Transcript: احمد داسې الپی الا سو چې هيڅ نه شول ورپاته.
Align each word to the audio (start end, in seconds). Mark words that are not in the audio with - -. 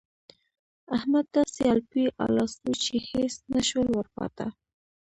احمد 0.95 1.25
داسې 1.35 1.61
الپی 1.73 2.03
الا 2.23 2.45
سو 2.55 2.69
چې 2.83 2.95
هيڅ 3.09 3.33
نه 3.53 3.61
شول 3.69 3.87
ورپاته. 3.93 4.47